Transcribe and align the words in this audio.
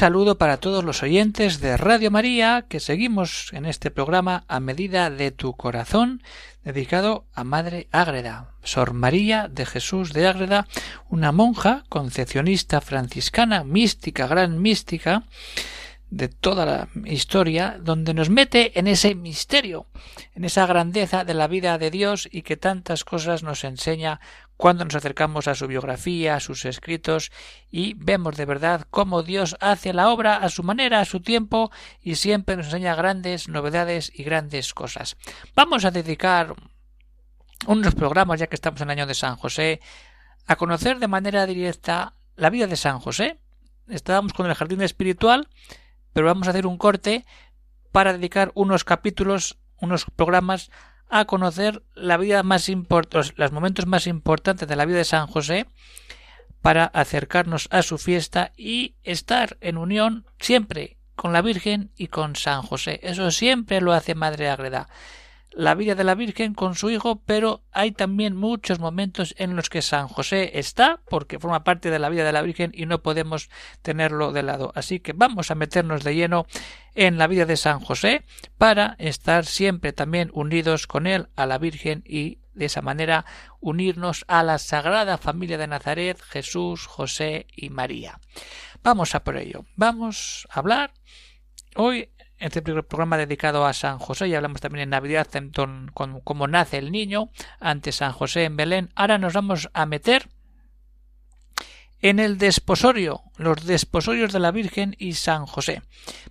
Saludo 0.00 0.38
para 0.38 0.56
todos 0.56 0.82
los 0.82 1.02
oyentes 1.02 1.60
de 1.60 1.76
Radio 1.76 2.10
María 2.10 2.64
que 2.66 2.80
seguimos 2.80 3.52
en 3.52 3.66
este 3.66 3.90
programa 3.90 4.44
a 4.48 4.58
medida 4.58 5.10
de 5.10 5.30
tu 5.30 5.52
corazón 5.52 6.22
dedicado 6.64 7.26
a 7.34 7.44
Madre 7.44 7.86
Ágreda, 7.92 8.54
Sor 8.62 8.94
María 8.94 9.46
de 9.48 9.66
Jesús 9.66 10.14
de 10.14 10.26
Ágreda, 10.26 10.66
una 11.10 11.32
monja 11.32 11.84
concepcionista 11.90 12.80
franciscana, 12.80 13.62
mística, 13.62 14.26
gran 14.26 14.62
mística, 14.62 15.24
de 16.08 16.28
toda 16.28 16.64
la 16.64 16.88
historia, 17.04 17.78
donde 17.78 18.14
nos 18.14 18.30
mete 18.30 18.78
en 18.78 18.86
ese 18.86 19.14
misterio, 19.14 19.86
en 20.34 20.44
esa 20.44 20.64
grandeza 20.64 21.24
de 21.24 21.34
la 21.34 21.46
vida 21.46 21.76
de 21.76 21.90
Dios 21.90 22.26
y 22.32 22.40
que 22.40 22.56
tantas 22.56 23.04
cosas 23.04 23.42
nos 23.42 23.64
enseña 23.64 24.18
cuando 24.60 24.84
nos 24.84 24.94
acercamos 24.94 25.48
a 25.48 25.54
su 25.54 25.66
biografía, 25.66 26.34
a 26.34 26.40
sus 26.40 26.66
escritos, 26.66 27.32
y 27.70 27.94
vemos 27.94 28.36
de 28.36 28.44
verdad 28.44 28.86
cómo 28.90 29.22
Dios 29.22 29.56
hace 29.58 29.94
la 29.94 30.10
obra 30.10 30.36
a 30.36 30.50
su 30.50 30.62
manera, 30.62 31.00
a 31.00 31.06
su 31.06 31.20
tiempo, 31.20 31.70
y 32.02 32.16
siempre 32.16 32.58
nos 32.58 32.66
enseña 32.66 32.94
grandes 32.94 33.48
novedades 33.48 34.12
y 34.14 34.22
grandes 34.22 34.74
cosas. 34.74 35.16
Vamos 35.56 35.86
a 35.86 35.90
dedicar 35.90 36.54
unos 37.66 37.94
programas, 37.94 38.38
ya 38.38 38.48
que 38.48 38.54
estamos 38.54 38.82
en 38.82 38.90
el 38.90 38.98
año 38.98 39.06
de 39.06 39.14
San 39.14 39.36
José, 39.36 39.80
a 40.46 40.56
conocer 40.56 40.98
de 40.98 41.08
manera 41.08 41.46
directa 41.46 42.12
la 42.36 42.50
vida 42.50 42.66
de 42.66 42.76
San 42.76 42.98
José. 42.98 43.38
Estábamos 43.88 44.34
con 44.34 44.46
el 44.46 44.54
jardín 44.54 44.82
espiritual, 44.82 45.48
pero 46.12 46.26
vamos 46.26 46.48
a 46.48 46.50
hacer 46.50 46.66
un 46.66 46.76
corte 46.76 47.24
para 47.92 48.12
dedicar 48.12 48.52
unos 48.54 48.84
capítulos, 48.84 49.56
unos 49.78 50.04
programas 50.04 50.70
a 51.10 51.24
conocer 51.24 51.82
la 51.94 52.16
vida 52.16 52.42
más 52.42 52.68
importante, 52.68 53.34
los 53.36 53.52
momentos 53.52 53.86
más 53.86 54.06
importantes 54.06 54.68
de 54.68 54.76
la 54.76 54.86
vida 54.86 54.98
de 54.98 55.04
San 55.04 55.26
José 55.26 55.66
para 56.62 56.84
acercarnos 56.84 57.68
a 57.70 57.82
su 57.82 57.98
fiesta 57.98 58.52
y 58.56 58.94
estar 59.02 59.56
en 59.60 59.76
unión 59.76 60.26
siempre 60.38 60.96
con 61.16 61.32
la 61.32 61.42
Virgen 61.42 61.90
y 61.96 62.06
con 62.06 62.36
San 62.36 62.62
José. 62.62 63.00
Eso 63.02 63.30
siempre 63.30 63.80
lo 63.80 63.92
hace 63.92 64.14
Madre 64.14 64.48
Agreda 64.48 64.88
la 65.52 65.74
vida 65.74 65.94
de 65.94 66.04
la 66.04 66.14
Virgen 66.14 66.54
con 66.54 66.74
su 66.74 66.90
hijo, 66.90 67.22
pero 67.26 67.62
hay 67.72 67.92
también 67.92 68.36
muchos 68.36 68.78
momentos 68.78 69.34
en 69.38 69.56
los 69.56 69.68
que 69.68 69.82
San 69.82 70.08
José 70.08 70.58
está, 70.58 71.00
porque 71.08 71.38
forma 71.38 71.64
parte 71.64 71.90
de 71.90 71.98
la 71.98 72.08
vida 72.08 72.24
de 72.24 72.32
la 72.32 72.42
Virgen 72.42 72.70
y 72.74 72.86
no 72.86 73.02
podemos 73.02 73.50
tenerlo 73.82 74.32
de 74.32 74.42
lado. 74.42 74.72
Así 74.74 75.00
que 75.00 75.12
vamos 75.12 75.50
a 75.50 75.54
meternos 75.54 76.04
de 76.04 76.14
lleno 76.14 76.46
en 76.94 77.18
la 77.18 77.26
vida 77.26 77.46
de 77.46 77.56
San 77.56 77.80
José 77.80 78.24
para 78.58 78.96
estar 78.98 79.44
siempre 79.44 79.92
también 79.92 80.30
unidos 80.32 80.86
con 80.86 81.06
él, 81.06 81.28
a 81.36 81.46
la 81.46 81.58
Virgen 81.58 82.02
y 82.06 82.38
de 82.54 82.66
esa 82.66 82.82
manera 82.82 83.24
unirnos 83.60 84.24
a 84.28 84.42
la 84.42 84.58
Sagrada 84.58 85.18
Familia 85.18 85.58
de 85.58 85.66
Nazaret, 85.66 86.20
Jesús, 86.20 86.86
José 86.86 87.46
y 87.54 87.70
María. 87.70 88.20
Vamos 88.82 89.14
a 89.14 89.24
por 89.24 89.36
ello. 89.36 89.64
Vamos 89.76 90.46
a 90.50 90.58
hablar 90.58 90.92
hoy 91.76 92.10
este 92.40 92.62
programa 92.62 93.16
dedicado 93.16 93.64
a 93.64 93.72
San 93.72 93.98
José, 93.98 94.28
y 94.28 94.34
hablamos 94.34 94.60
también 94.60 94.84
en 94.84 94.90
Navidad 94.90 95.28
con 95.52 96.20
cómo 96.24 96.48
nace 96.48 96.78
el 96.78 96.90
niño 96.90 97.30
ante 97.60 97.92
San 97.92 98.12
José 98.12 98.44
en 98.44 98.56
Belén. 98.56 98.90
Ahora 98.94 99.18
nos 99.18 99.34
vamos 99.34 99.68
a 99.72 99.86
meter 99.86 100.28
en 102.02 102.18
el 102.18 102.38
desposorio, 102.38 103.22
los 103.36 103.64
desposorios 103.66 104.32
de 104.32 104.40
la 104.40 104.52
Virgen 104.52 104.96
y 104.98 105.12
San 105.12 105.46
José. 105.46 105.82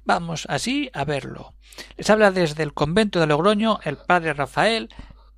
Vamos 0.03 0.45
así 0.49 0.89
a 0.93 1.05
verlo. 1.05 1.53
Les 1.95 2.09
habla 2.09 2.31
desde 2.31 2.63
el 2.63 2.73
convento 2.73 3.19
de 3.19 3.27
Logroño 3.27 3.79
el 3.83 3.97
padre 3.97 4.33
Rafael, 4.33 4.89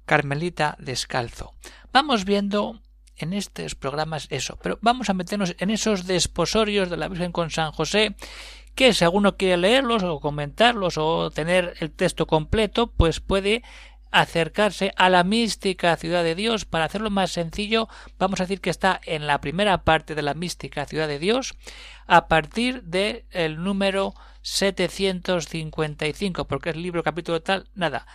Carmelita 0.06 0.78
Descalzo. 0.80 1.54
Vamos 1.92 2.26
viendo 2.26 2.82
en 3.18 3.34
estos 3.34 3.76
programas 3.76 4.28
eso, 4.30 4.58
pero 4.64 4.80
vamos 4.82 5.10
a 5.10 5.14
meternos 5.14 5.56
en 5.60 5.70
esos 5.70 6.08
desposorios 6.08 6.90
de 6.90 6.98
la 6.98 7.08
Virgen 7.08 7.32
con 7.32 7.52
San 7.52 7.72
José 7.72 8.16
que 8.76 8.94
si 8.94 9.04
alguno 9.04 9.38
quiere 9.38 9.58
leerlos 9.58 10.04
o 10.04 10.20
comentarlos 10.20 10.98
o 10.98 11.32
tener 11.32 11.74
el 11.80 11.92
texto 11.92 12.28
completo, 12.28 12.88
pues 12.88 13.20
puede 13.20 13.64
acercarse 14.12 14.94
a 14.98 15.10
la 15.10 15.24
mística 15.24 15.96
ciudad 15.96 16.24
de 16.24 16.36
Dios. 16.36 16.66
Para 16.66 16.86
hacerlo 16.86 17.10
más 17.10 17.32
sencillo, 17.32 17.88
vamos 18.20 18.40
a 18.40 18.44
decir 18.44 18.62
que 18.62 18.70
está 18.70 19.02
en 19.06 19.26
la 19.26 19.42
primera 19.42 19.84
parte 19.84 20.16
de 20.16 20.22
la 20.22 20.34
mística 20.34 20.86
ciudad 20.86 21.08
de 21.08 21.20
Dios, 21.20 21.56
a 22.08 22.28
partir 22.28 22.84
del 22.84 23.24
el 23.32 23.64
número 23.64 24.14
755, 24.42 26.46
porque 26.46 26.72
es 26.72 26.76
libro 26.76 27.04
capítulo 27.04 27.42
tal, 27.42 27.70
nada, 27.74 28.06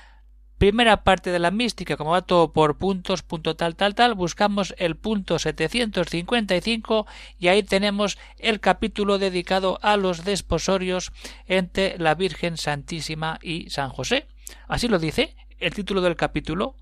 primera 0.59 1.03
parte 1.05 1.31
de 1.31 1.39
la 1.39 1.50
mística, 1.50 1.97
como 1.97 2.12
va 2.12 2.22
todo 2.22 2.53
por 2.53 2.77
puntos, 2.78 3.22
punto 3.22 3.56
tal, 3.56 3.77
tal, 3.77 3.94
tal, 3.94 4.15
buscamos 4.15 4.75
el 4.78 4.97
punto 4.97 5.39
755 5.39 7.06
y 7.39 7.49
ahí 7.49 7.62
tenemos 7.62 8.19
el 8.39 8.61
capítulo 8.61 9.19
dedicado 9.19 9.78
a 9.83 9.97
los 9.97 10.25
desposorios 10.25 11.12
entre 11.47 11.99
la 11.99 12.15
Virgen 12.15 12.56
Santísima 12.56 13.39
y 13.43 13.71
San 13.71 13.91
José. 13.91 14.27
Así 14.69 14.89
lo 14.89 14.99
dice 14.99 15.37
el 15.59 15.75
título 15.75 16.00
del 16.00 16.16
capítulo. 16.16 16.77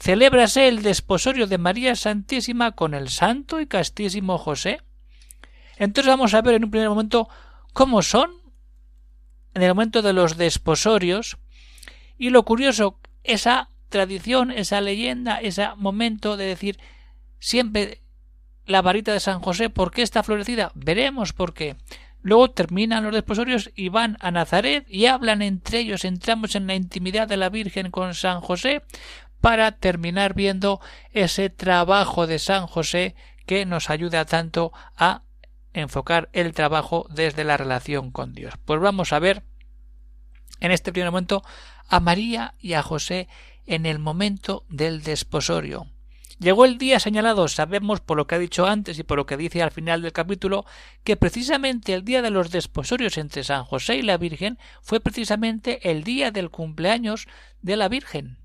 Celébrase 0.00 0.68
el 0.68 0.82
desposorio 0.82 1.46
de 1.46 1.58
María 1.58 1.96
Santísima 1.96 2.72
con 2.72 2.94
el 2.94 3.08
Santo 3.08 3.60
y 3.60 3.66
Castísimo 3.66 4.38
José. 4.38 4.80
Entonces 5.76 6.08
vamos 6.08 6.34
a 6.34 6.42
ver 6.42 6.54
en 6.54 6.64
un 6.64 6.70
primer 6.70 6.88
momento 6.88 7.28
cómo 7.72 8.02
son 8.02 8.30
en 9.54 9.62
el 9.62 9.68
momento 9.70 10.02
de 10.02 10.12
los 10.12 10.36
desposorios 10.36 11.38
y 12.18 12.30
lo 12.30 12.44
curioso, 12.44 12.98
esa 13.24 13.70
tradición, 13.88 14.50
esa 14.50 14.80
leyenda, 14.80 15.40
ese 15.40 15.68
momento 15.76 16.36
de 16.36 16.46
decir 16.46 16.78
siempre 17.38 18.02
la 18.66 18.82
varita 18.82 19.12
de 19.12 19.20
San 19.20 19.40
José, 19.40 19.70
¿por 19.70 19.92
qué 19.92 20.02
está 20.02 20.22
florecida? 20.22 20.72
Veremos 20.74 21.32
por 21.32 21.54
qué. 21.54 21.76
Luego 22.20 22.50
terminan 22.50 23.04
los 23.04 23.14
desposorios 23.14 23.70
y 23.74 23.88
van 23.88 24.18
a 24.20 24.30
Nazaret 24.30 24.84
y 24.88 25.06
hablan 25.06 25.40
entre 25.40 25.78
ellos, 25.78 26.04
entramos 26.04 26.56
en 26.56 26.66
la 26.66 26.74
intimidad 26.74 27.28
de 27.28 27.36
la 27.36 27.48
Virgen 27.48 27.90
con 27.90 28.14
San 28.14 28.40
José 28.40 28.82
para 29.40 29.72
terminar 29.72 30.34
viendo 30.34 30.80
ese 31.12 31.48
trabajo 31.48 32.26
de 32.26 32.38
San 32.38 32.66
José 32.66 33.14
que 33.46 33.64
nos 33.64 33.88
ayuda 33.88 34.24
tanto 34.24 34.72
a 34.96 35.22
enfocar 35.72 36.28
el 36.32 36.52
trabajo 36.52 37.06
desde 37.08 37.44
la 37.44 37.56
relación 37.56 38.10
con 38.10 38.34
Dios. 38.34 38.54
Pues 38.64 38.80
vamos 38.80 39.12
a 39.12 39.20
ver 39.20 39.44
en 40.60 40.70
este 40.70 40.92
primer 40.92 41.10
momento 41.10 41.42
a 41.88 42.00
María 42.00 42.54
y 42.58 42.74
a 42.74 42.82
José 42.82 43.28
en 43.66 43.86
el 43.86 43.98
momento 43.98 44.64
del 44.68 45.02
desposorio. 45.02 45.86
Llegó 46.38 46.64
el 46.64 46.78
día 46.78 47.00
señalado, 47.00 47.48
sabemos 47.48 48.00
por 48.00 48.16
lo 48.16 48.28
que 48.28 48.36
ha 48.36 48.38
dicho 48.38 48.66
antes 48.66 48.98
y 48.98 49.02
por 49.02 49.18
lo 49.18 49.26
que 49.26 49.36
dice 49.36 49.60
al 49.60 49.72
final 49.72 50.02
del 50.02 50.12
capítulo, 50.12 50.64
que 51.02 51.16
precisamente 51.16 51.94
el 51.94 52.04
día 52.04 52.22
de 52.22 52.30
los 52.30 52.52
desposorios 52.52 53.18
entre 53.18 53.42
San 53.42 53.64
José 53.64 53.96
y 53.96 54.02
la 54.02 54.18
Virgen 54.18 54.56
fue 54.80 55.00
precisamente 55.00 55.90
el 55.90 56.04
día 56.04 56.30
del 56.30 56.50
cumpleaños 56.50 57.26
de 57.60 57.76
la 57.76 57.88
Virgen. 57.88 58.38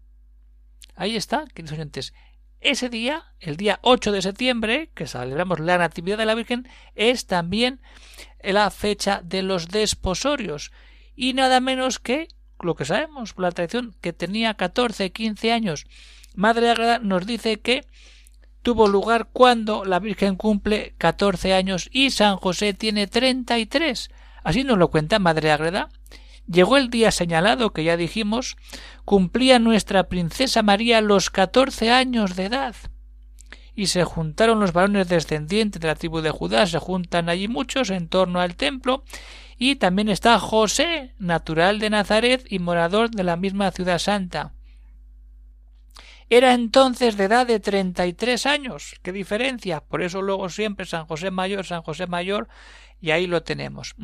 Ahí 0.95 1.15
está, 1.15 1.45
queridos 1.53 1.73
oyentes. 1.73 2.13
Ese 2.61 2.89
día, 2.89 3.25
el 3.39 3.57
día 3.57 3.79
8 3.83 4.11
de 4.11 4.21
septiembre, 4.23 4.89
que 4.95 5.05
celebramos 5.05 5.59
la 5.59 5.77
Natividad 5.77 6.17
de 6.17 6.25
la 6.25 6.35
Virgen, 6.35 6.67
es 6.95 7.27
también 7.27 7.79
la 8.41 8.71
fecha 8.71 9.21
de 9.23 9.43
los 9.43 9.67
desposorios 9.67 10.71
y 11.15 11.33
nada 11.33 11.59
menos 11.59 11.99
que 11.99 12.27
lo 12.59 12.75
que 12.75 12.85
sabemos, 12.85 13.33
la 13.37 13.51
tradición, 13.51 13.95
que 14.01 14.13
tenía 14.13 14.53
14, 14.53 15.11
15 15.11 15.51
años. 15.51 15.85
Madre 16.35 16.69
Agreda 16.69 16.99
nos 16.99 17.25
dice 17.25 17.59
que 17.59 17.85
tuvo 18.61 18.87
lugar 18.87 19.29
cuando 19.31 19.85
la 19.85 19.99
Virgen 19.99 20.35
cumple 20.35 20.95
14 20.97 21.53
años 21.53 21.89
y 21.91 22.09
San 22.09 22.37
José 22.37 22.73
tiene 22.73 23.07
33. 23.07 24.09
Así 24.43 24.63
nos 24.63 24.77
lo 24.77 24.89
cuenta 24.89 25.19
Madre 25.19 25.51
Agreda. 25.51 25.89
Llegó 26.47 26.77
el 26.77 26.89
día 26.89 27.11
señalado 27.11 27.71
que 27.71 27.83
ya 27.83 27.95
dijimos, 27.95 28.57
cumplía 29.05 29.59
nuestra 29.59 30.09
princesa 30.09 30.61
María 30.61 30.99
los 31.01 31.29
14 31.29 31.91
años 31.91 32.35
de 32.35 32.45
edad. 32.45 32.75
Y 33.75 33.87
se 33.87 34.03
juntaron 34.03 34.59
los 34.59 34.73
varones 34.73 35.07
descendientes 35.07 35.81
de 35.81 35.87
la 35.87 35.95
tribu 35.95 36.21
de 36.21 36.31
Judá, 36.31 36.67
se 36.67 36.79
juntan 36.79 37.29
allí 37.29 37.47
muchos 37.47 37.89
en 37.89 38.07
torno 38.07 38.39
al 38.39 38.55
templo, 38.55 39.03
y 39.65 39.77
también 39.77 40.09
está 40.09 40.39
José, 40.39 41.13
natural 41.19 41.79
de 41.79 41.89
Nazaret 41.89 42.45
y 42.49 42.59
morador 42.59 43.09
de 43.11 43.23
la 43.23 43.37
misma 43.37 43.71
ciudad 43.71 43.97
santa. 43.97 44.55
Era 46.29 46.53
entonces 46.53 47.15
de 47.15 47.23
edad 47.23 47.47
de 47.47 47.61
treinta 47.61 48.05
y 48.05 48.11
tres 48.11 48.45
años. 48.45 48.95
¿Qué 49.01 49.13
diferencia? 49.13 49.79
Por 49.79 50.01
eso 50.01 50.21
luego 50.21 50.49
siempre 50.49 50.85
San 50.85 51.05
José 51.05 51.31
Mayor, 51.31 51.65
San 51.65 51.81
José 51.81 52.07
Mayor, 52.07 52.49
y 52.99 53.11
ahí 53.11 53.25
lo 53.25 53.43
tenemos. 53.43 53.95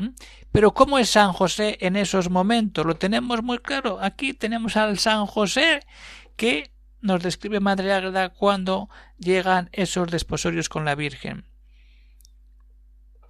Pero 0.50 0.72
¿cómo 0.72 0.98
es 0.98 1.10
San 1.10 1.34
José 1.34 1.76
en 1.82 1.96
esos 1.96 2.30
momentos? 2.30 2.86
Lo 2.86 2.96
tenemos 2.96 3.42
muy 3.42 3.58
claro. 3.58 3.98
Aquí 4.00 4.32
tenemos 4.32 4.78
al 4.78 4.98
San 4.98 5.26
José 5.26 5.80
que 6.36 6.72
nos 7.02 7.22
describe 7.22 7.60
Madre 7.60 7.92
Ágreda 7.92 8.30
cuando 8.30 8.88
llegan 9.18 9.68
esos 9.72 10.10
desposorios 10.10 10.70
con 10.70 10.86
la 10.86 10.94
Virgen. 10.94 11.49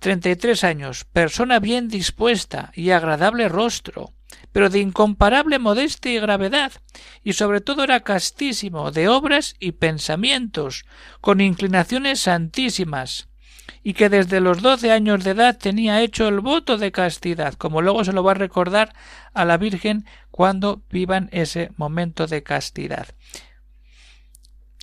Treinta 0.00 0.30
y 0.30 0.36
tres 0.36 0.64
años, 0.64 1.04
persona 1.04 1.60
bien 1.60 1.88
dispuesta 1.88 2.72
y 2.74 2.88
agradable 2.88 3.50
rostro, 3.50 4.14
pero 4.50 4.70
de 4.70 4.80
incomparable 4.80 5.58
modestia 5.58 6.10
y 6.10 6.18
gravedad, 6.18 6.72
y 7.22 7.34
sobre 7.34 7.60
todo 7.60 7.84
era 7.84 8.00
castísimo 8.00 8.92
de 8.92 9.08
obras 9.08 9.56
y 9.60 9.72
pensamientos, 9.72 10.86
con 11.20 11.42
inclinaciones 11.42 12.20
santísimas, 12.20 13.28
y 13.82 13.92
que 13.92 14.08
desde 14.08 14.40
los 14.40 14.62
doce 14.62 14.90
años 14.90 15.22
de 15.22 15.32
edad 15.32 15.58
tenía 15.58 16.00
hecho 16.00 16.28
el 16.28 16.40
voto 16.40 16.78
de 16.78 16.92
castidad, 16.92 17.52
como 17.52 17.82
luego 17.82 18.02
se 18.02 18.14
lo 18.14 18.24
va 18.24 18.32
a 18.32 18.36
recordar 18.36 18.94
a 19.34 19.44
la 19.44 19.58
Virgen 19.58 20.06
cuando 20.30 20.82
vivan 20.88 21.28
ese 21.30 21.72
momento 21.76 22.26
de 22.26 22.42
castidad. 22.42 23.08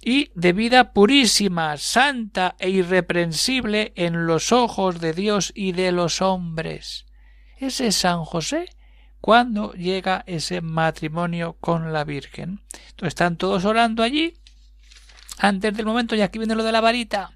Y 0.07 0.31
de 0.36 0.54
vida 0.54 0.94
purísima, 0.94 1.75
santa 1.75 2.56
e 2.59 2.69
irreprensible 2.69 3.92
en 3.98 4.25
los 4.25 4.54
ojos 4.54 5.01
de 5.01 5.12
Dios 5.12 5.51
y 5.54 5.74
de 5.74 5.92
los 5.92 6.21
hombres. 6.21 7.06
Ese 7.57 7.88
es 7.88 7.98
San 7.98 8.24
José 8.24 8.69
cuando 9.19 9.74
llega 9.74 10.24
ese 10.25 10.62
matrimonio 10.62 11.57
con 11.59 11.92
la 11.92 12.06
Virgen. 12.06 12.62
Están 13.01 13.36
todos 13.36 13.65
orando 13.65 14.01
allí 14.01 14.36
antes 15.39 15.75
del 15.75 15.86
momento 15.86 16.15
y 16.15 16.21
aquí 16.21 16.39
viene 16.39 16.56
lo 16.56 16.63
de 16.63 16.71
la 16.71 16.80
varita 16.80 17.33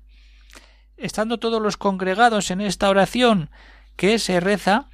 estando 0.96 1.40
todos 1.40 1.62
los 1.62 1.76
congregados 1.76 2.52
en 2.52 2.62
esta 2.62 2.90
oración 2.90 3.50
que 3.98 4.18
se 4.18 4.40
reza, 4.40 4.88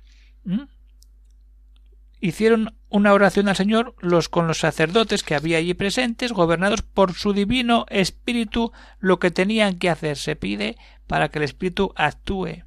hicieron 2.19 2.75
una 2.89 3.13
oración 3.13 3.47
al 3.47 3.55
Señor 3.55 3.95
los 3.99 4.29
con 4.29 4.47
los 4.47 4.59
sacerdotes 4.59 5.23
que 5.23 5.35
había 5.35 5.57
allí 5.57 5.73
presentes, 5.73 6.31
gobernados 6.31 6.81
por 6.81 7.13
su 7.13 7.33
divino 7.33 7.85
espíritu, 7.89 8.71
lo 8.99 9.19
que 9.19 9.31
tenían 9.31 9.77
que 9.77 9.89
hacer 9.89 10.17
se 10.17 10.35
pide 10.35 10.77
para 11.05 11.29
que 11.29 11.39
el 11.39 11.45
espíritu 11.45 11.93
actúe. 11.95 12.63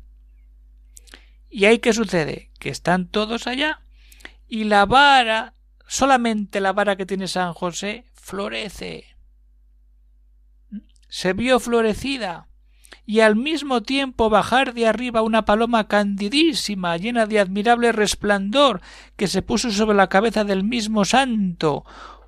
¿Y 1.48 1.64
ahí 1.64 1.78
qué 1.78 1.92
sucede? 1.92 2.50
Que 2.58 2.68
están 2.68 3.08
todos 3.08 3.46
allá 3.46 3.80
y 4.46 4.64
la 4.64 4.86
vara, 4.86 5.54
solamente 5.86 6.60
la 6.60 6.72
vara 6.72 6.96
que 6.96 7.06
tiene 7.06 7.28
San 7.28 7.52
José, 7.54 8.04
florece. 8.12 9.16
Se 11.08 11.32
vio 11.32 11.58
florecida 11.58 12.49
y 13.06 13.20
al 13.20 13.36
mismo 13.36 13.82
tiempo 13.82 14.30
bajar 14.30 14.74
de 14.74 14.86
arriba 14.86 15.22
una 15.22 15.44
paloma 15.44 15.88
candidísima, 15.88 16.96
llena 16.96 17.26
de 17.26 17.40
admirable 17.40 17.92
resplandor, 17.92 18.80
que 19.16 19.28
se 19.28 19.42
puso 19.42 19.70
sobre 19.70 19.96
la 19.96 20.08
cabeza 20.08 20.44
del 20.44 20.64
mismo 20.64 21.04
santo. 21.04 21.84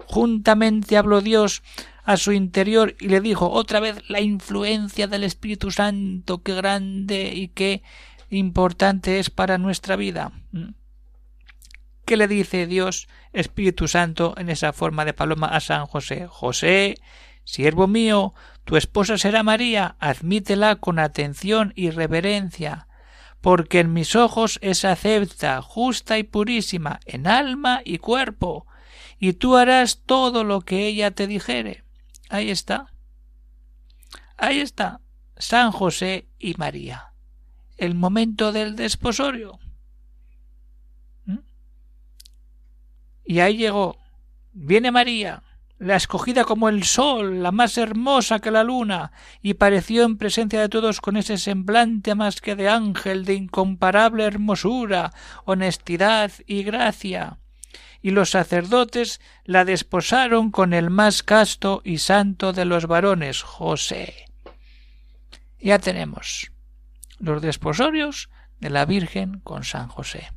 Juntamente 0.07 0.97
habló 0.97 1.21
Dios 1.21 1.63
a 2.05 2.17
su 2.17 2.33
interior 2.33 2.97
y 3.01 3.09
le 3.09 3.21
dijo 3.21 3.51
otra 3.51 3.81
vez 3.81 4.09
la 4.09 4.21
influencia 4.21 5.07
del 5.07 5.25
Espíritu 5.25 5.71
Santo, 5.71 6.43
qué 6.43 6.55
grande 6.55 7.33
y 7.35 7.49
qué 7.49 7.83
importante 8.31 9.19
es 9.19 9.31
para 9.31 9.59
nuestra 9.59 9.97
vida. 9.97 10.33
¿Qué 12.05 12.17
le 12.17 12.27
dice 12.27 12.67
Dios 12.67 13.09
Espíritu 13.33 13.87
Santo 13.87 14.35
en 14.37 14.49
esa 14.49 14.73
forma 14.73 15.05
de 15.05 15.15
paloma 15.15 15.47
a 15.47 15.61
San 15.61 15.87
José? 15.87 16.27
José, 16.29 16.97
Siervo 17.45 17.89
mío, 17.89 18.35
tu 18.65 18.77
esposa 18.77 19.19
será 19.19 19.43
María, 19.43 19.97
admítela 19.99 20.77
con 20.77 20.99
atención 20.99 21.73
y 21.75 21.91
reverencia, 21.91 22.87
porque 23.41 23.81
en 23.81 23.93
mis 23.93 24.15
ojos 24.15 24.59
es 24.63 24.85
acepta, 24.85 25.61
justa 25.63 26.19
y 26.19 26.23
purísima, 26.23 27.01
en 27.05 27.27
alma 27.27 27.81
y 27.85 27.99
cuerpo, 27.99 28.67
y 29.19 29.33
tú 29.35 29.57
harás 29.57 30.03
todo 30.07 30.45
lo 30.45 30.61
que 30.61 30.87
ella 30.87 31.11
te 31.11 31.27
dijere. 31.27 31.85
Ahí 32.29 32.51
está. 32.51 32.93
Ahí 34.37 34.61
está. 34.61 35.01
San 35.37 35.73
José 35.73 36.29
y 36.39 36.55
María. 36.55 37.13
El 37.77 37.95
momento 37.95 38.53
del 38.53 38.77
desposorio. 38.77 39.59
¿Mm? 41.25 41.39
Y 43.25 43.41
ahí 43.41 43.57
llegó. 43.57 43.99
Viene 44.53 44.91
María 44.91 45.43
la 45.83 45.97
escogida 45.97 46.45
como 46.45 46.69
el 46.69 46.85
sol, 46.85 47.43
la 47.43 47.51
más 47.51 47.77
hermosa 47.77 48.39
que 48.39 48.53
la 48.53 48.63
luna, 48.63 49.11
y 49.43 49.55
pareció 49.55 50.05
en 50.05 50.17
presencia 50.17 50.61
de 50.61 50.69
todos 50.69 51.01
con 51.01 51.17
ese 51.17 51.39
semblante 51.39 52.15
más 52.15 52.41
que 52.41 52.55
de 52.55 52.69
ángel 52.69 53.25
de 53.25 53.35
incomparable 53.35 54.25
hermosura, 54.25 55.13
honestidad 55.45 56.31
y 56.47 56.63
gracia. 56.63 57.39
Y 58.01 58.13
los 58.13 58.31
sacerdotes 58.31 59.21
la 59.45 59.65
desposaron 59.65 60.53
con 60.53 60.73
el 60.73 60.89
más 60.89 61.25
casto 61.25 61.83
y 61.85 61.99
santo 61.99 62.53
de 62.53 62.65
los 62.65 62.87
varones, 62.87 63.43
José. 63.43 64.27
Ya 65.59 65.81
tenemos 65.81 66.53
los 67.19 67.43
desposorios 67.43 68.31
de 68.61 68.71
la 68.71 68.85
Virgen 68.85 69.41
con 69.41 69.65
San 69.65 69.89
José. 69.89 70.31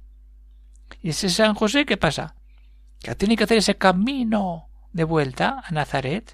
¿Y 1.03 1.09
ese 1.09 1.29
San 1.29 1.53
José 1.53 1.85
qué 1.85 1.97
pasa? 1.97 2.35
Que 2.99 3.13
tiene 3.13 3.35
que 3.37 3.43
hacer 3.43 3.59
ese 3.59 3.77
camino 3.77 4.69
de 4.95 5.03
vuelta 5.03 5.61
a 5.65 5.71
Nazaret. 5.71 6.31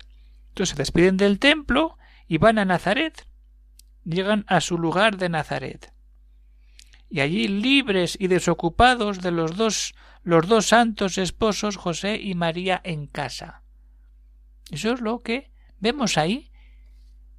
Entonces 0.49 0.75
se 0.75 0.75
despiden 0.75 1.17
del 1.17 1.39
templo 1.39 1.97
y 2.27 2.37
van 2.37 2.59
a 2.59 2.65
Nazaret. 2.65 3.25
Llegan 4.05 4.45
a 4.47 4.61
su 4.61 4.77
lugar 4.77 5.17
de 5.17 5.29
Nazaret. 5.29 5.91
Y 7.09 7.21
allí 7.21 7.47
libres 7.47 8.15
y 8.19 8.27
desocupados 8.27 9.19
de 9.21 9.31
los 9.31 9.57
dos 9.57 9.95
los 10.23 10.47
dos 10.47 10.67
santos 10.67 11.17
esposos 11.17 11.75
José 11.75 12.17
y 12.21 12.35
María 12.35 12.79
en 12.83 13.07
casa. 13.07 13.63
Eso 14.69 14.93
es 14.93 15.01
lo 15.01 15.21
que 15.21 15.51
vemos 15.79 16.19
ahí. 16.19 16.51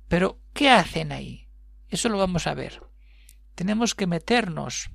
Pero 0.09 0.41
¿qué 0.53 0.71
hacen 0.71 1.13
ahí? 1.13 1.49
Eso 1.89 2.09
lo 2.09 2.19
vamos 2.19 2.49
a 2.49 2.55
ver. 2.55 2.83
Tenemos 3.55 3.95
que 3.95 4.09
meternos. 4.09 4.91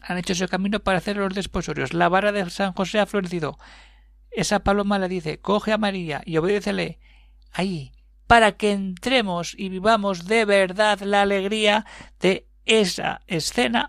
Han 0.00 0.16
hecho 0.16 0.32
ese 0.32 0.48
camino 0.48 0.80
para 0.80 0.96
hacer 0.96 1.18
los 1.18 1.34
desposorios. 1.34 1.92
La 1.92 2.08
vara 2.08 2.32
de 2.32 2.48
San 2.48 2.72
José 2.72 3.00
ha 3.00 3.06
florecido 3.06 3.58
esa 4.30 4.60
paloma 4.60 4.98
le 4.98 5.08
dice 5.08 5.40
coge 5.40 5.72
a 5.72 5.78
María 5.78 6.22
y 6.24 6.36
obedécele 6.36 6.98
ahí 7.52 7.92
para 8.26 8.52
que 8.52 8.72
entremos 8.72 9.54
y 9.56 9.68
vivamos 9.68 10.26
de 10.26 10.44
verdad 10.44 11.00
la 11.00 11.22
alegría 11.22 11.86
de 12.20 12.46
esa 12.66 13.22
escena 13.26 13.88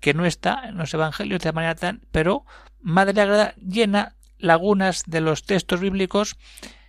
que 0.00 0.14
no 0.14 0.24
está 0.24 0.68
en 0.68 0.76
los 0.76 0.94
evangelios 0.94 1.42
de 1.42 1.52
manera 1.52 1.74
tan 1.74 2.02
pero 2.12 2.44
Madre 2.80 3.20
Agrada 3.20 3.54
llena 3.56 4.16
lagunas 4.38 5.04
de 5.06 5.20
los 5.20 5.44
textos 5.44 5.80
bíblicos 5.80 6.36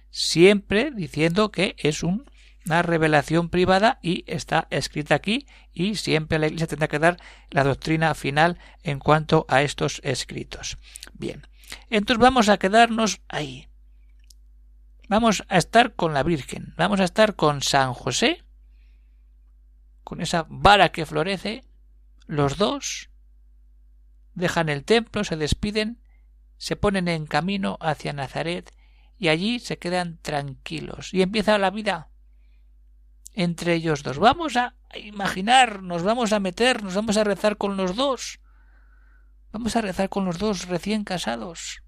siempre 0.09 0.91
diciendo 0.91 1.51
que 1.51 1.75
es 1.79 2.03
una 2.03 2.81
revelación 2.81 3.49
privada 3.49 3.99
y 4.01 4.23
está 4.27 4.67
escrita 4.69 5.15
aquí 5.15 5.47
y 5.73 5.95
siempre 5.95 6.39
la 6.39 6.47
Iglesia 6.47 6.67
tendrá 6.67 6.87
que 6.87 6.99
dar 6.99 7.17
la 7.49 7.63
doctrina 7.63 8.13
final 8.13 8.59
en 8.83 8.99
cuanto 8.99 9.45
a 9.49 9.63
estos 9.63 10.01
escritos. 10.03 10.77
Bien, 11.13 11.47
entonces 11.89 12.21
vamos 12.21 12.49
a 12.49 12.57
quedarnos 12.57 13.21
ahí. 13.27 13.69
Vamos 15.09 15.43
a 15.49 15.57
estar 15.57 15.95
con 15.95 16.13
la 16.13 16.23
Virgen, 16.23 16.73
vamos 16.77 16.99
a 16.99 17.03
estar 17.03 17.35
con 17.35 17.61
San 17.61 17.93
José, 17.93 18.43
con 20.03 20.21
esa 20.21 20.45
vara 20.49 20.91
que 20.91 21.05
florece, 21.05 21.63
los 22.25 22.57
dos 22.57 23.09
dejan 24.33 24.69
el 24.69 24.83
templo, 24.83 25.23
se 25.23 25.35
despiden, 25.35 26.01
se 26.57 26.75
ponen 26.75 27.07
en 27.07 27.25
camino 27.25 27.77
hacia 27.81 28.13
Nazaret 28.13 28.73
y 29.17 29.27
allí 29.27 29.59
se 29.59 29.77
quedan 29.77 30.17
tranquilos 30.21 31.13
y 31.13 31.21
empieza 31.21 31.57
la 31.57 31.69
vida 31.69 32.09
entre 33.33 33.73
ellos 33.73 34.03
dos. 34.03 34.19
Vamos 34.19 34.55
a 34.55 34.73
imaginar, 34.95 35.81
nos 35.81 36.03
vamos 36.03 36.33
a 36.33 36.39
meter, 36.39 36.83
nos 36.83 36.95
vamos 36.95 37.17
a 37.17 37.23
rezar 37.23 37.57
con 37.57 37.77
los 37.77 37.95
dos. 37.95 38.39
Vamos 39.53 39.75
a 39.75 39.81
rezar 39.81 40.09
con 40.09 40.25
los 40.25 40.39
dos 40.39 40.67
recién 40.67 41.03
casados. 41.03 41.83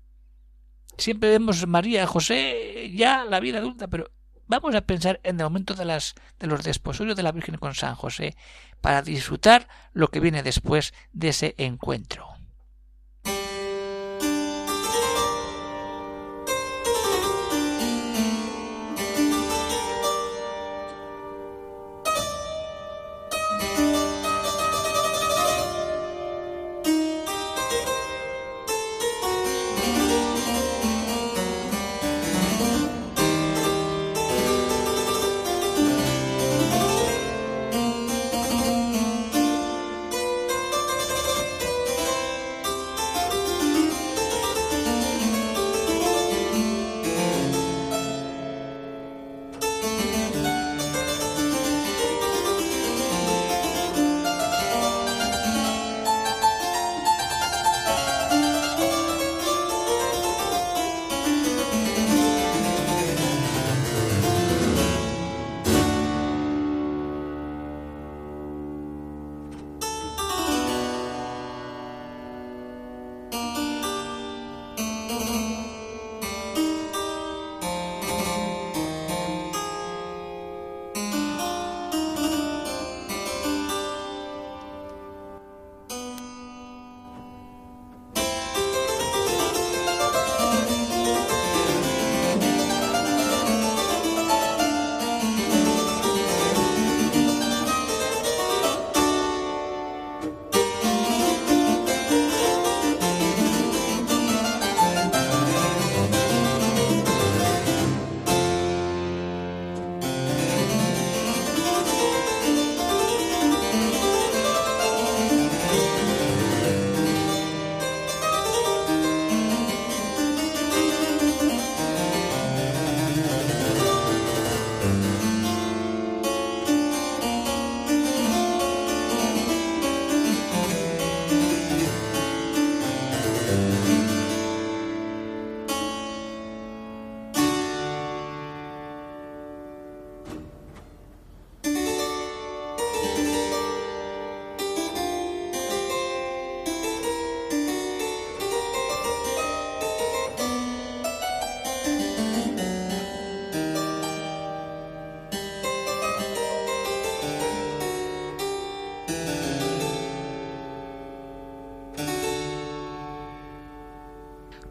Siempre 0.99 1.31
vemos 1.31 1.65
María, 1.65 2.05
José, 2.05 2.91
ya 2.93 3.25
la 3.25 3.39
vida 3.39 3.57
adulta, 3.57 3.87
pero 3.87 4.11
vamos 4.45 4.75
a 4.75 4.81
pensar 4.81 5.19
en 5.23 5.39
el 5.39 5.45
momento 5.45 5.73
de, 5.73 5.83
las, 5.83 6.13
de 6.37 6.45
los 6.45 6.63
desposorios 6.63 7.15
de 7.15 7.23
la 7.23 7.31
Virgen 7.31 7.57
con 7.57 7.73
San 7.73 7.95
José 7.95 8.37
para 8.81 9.01
disfrutar 9.01 9.67
lo 9.93 10.09
que 10.09 10.19
viene 10.19 10.43
después 10.43 10.93
de 11.11 11.29
ese 11.29 11.55
encuentro. 11.57 12.34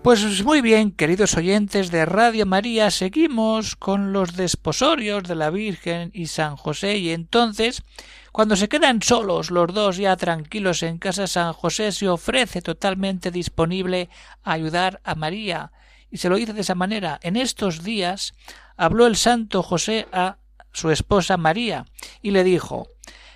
Pues 0.04 0.44
muy 0.44 0.60
bien, 0.60 0.90
queridos 0.90 1.34
oyentes 1.34 1.90
de 1.90 2.04
Radio 2.04 2.44
María, 2.44 2.90
seguimos 2.90 3.74
con 3.74 4.12
los 4.12 4.36
desposorios 4.36 5.22
de 5.22 5.34
la 5.34 5.48
Virgen 5.48 6.10
y 6.12 6.26
San 6.26 6.56
José 6.58 6.98
y 6.98 7.08
entonces, 7.08 7.82
cuando 8.30 8.54
se 8.54 8.68
quedan 8.68 9.00
solos 9.00 9.50
los 9.50 9.72
dos 9.72 9.96
ya 9.96 10.14
tranquilos 10.18 10.82
en 10.82 10.98
casa, 10.98 11.26
San 11.26 11.54
José 11.54 11.90
se 11.90 12.06
ofrece 12.06 12.60
totalmente 12.60 13.30
disponible 13.30 14.10
a 14.42 14.52
ayudar 14.52 15.00
a 15.04 15.14
María 15.14 15.72
y 16.10 16.18
se 16.18 16.28
lo 16.28 16.36
dice 16.36 16.52
de 16.52 16.60
esa 16.60 16.74
manera. 16.74 17.18
En 17.22 17.36
estos 17.38 17.82
días 17.82 18.34
habló 18.76 19.06
el 19.06 19.16
santo 19.16 19.62
José 19.62 20.06
a 20.12 20.36
su 20.74 20.90
esposa 20.90 21.38
María 21.38 21.86
y 22.20 22.32
le 22.32 22.44
dijo 22.44 22.88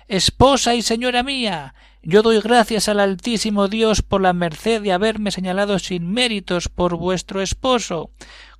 Esposa 0.07 0.75
y 0.75 0.83
señora 0.83 1.23
mía, 1.23 1.73
yo 2.01 2.21
doy 2.21 2.39
gracias 2.39 2.87
al 2.87 2.99
Altísimo 2.99 3.67
Dios 3.67 4.01
por 4.01 4.21
la 4.21 4.31
merced 4.31 4.81
de 4.81 4.93
haberme 4.93 5.31
señalado 5.31 5.79
sin 5.79 6.09
méritos 6.11 6.69
por 6.69 6.95
vuestro 6.95 7.41
esposo, 7.41 8.11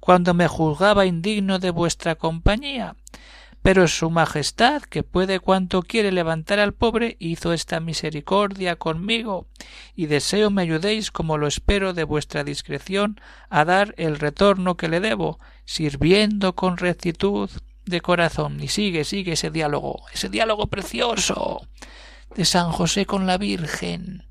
cuando 0.02 0.34
me 0.34 0.48
juzgaba 0.48 1.06
indigno 1.06 1.58
de 1.58 1.72
vuestra 1.72 2.16
compañía. 2.16 2.96
Pero 3.62 3.88
su 3.88 4.10
Majestad, 4.10 4.82
que 4.84 5.04
puede 5.04 5.40
cuanto 5.40 5.82
quiere 5.82 6.12
levantar 6.12 6.60
al 6.60 6.74
pobre, 6.74 7.16
hizo 7.20 7.54
esta 7.54 7.80
misericordia 7.80 8.76
conmigo, 8.76 9.48
y 9.96 10.08
deseo 10.08 10.50
me 10.50 10.62
ayudéis, 10.62 11.12
como 11.12 11.38
lo 11.38 11.48
espero 11.48 11.94
de 11.94 12.04
vuestra 12.04 12.44
discreción, 12.44 13.20
a 13.50 13.64
dar 13.64 13.94
el 13.98 14.20
retorno 14.20 14.76
que 14.76 14.90
le 14.90 15.00
debo, 15.00 15.40
sirviendo 15.66 16.56
con 16.56 16.78
rectitud 16.78 17.50
de 17.86 18.02
corazón. 18.02 18.62
Y 18.62 18.68
sigue, 18.68 19.04
sigue 19.06 19.34
ese 19.34 19.50
diálogo, 19.50 20.04
ese 20.14 20.30
diálogo 20.30 20.68
precioso 20.68 21.62
de 22.36 22.46
San 22.46 22.72
José 22.72 23.06
con 23.06 23.28
la 23.28 23.38
Virgen. 23.38 24.26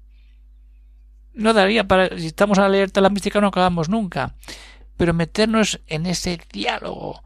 No 1.33 1.53
daría 1.53 1.87
para, 1.87 2.17
si 2.19 2.27
estamos 2.27 2.59
a 2.59 2.69
leer 2.69 2.91
la 2.97 3.11
mística 3.11 3.41
no 3.41 3.49
acabamos 3.49 3.89
nunca, 3.89 4.35
pero 4.97 5.15
meternos 5.15 5.81
en 5.87 6.07
ese 6.07 6.41
diálogo. 6.53 7.23